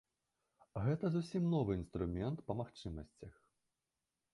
[0.85, 3.33] Гэта зусім новы інструмент па магчымасцях.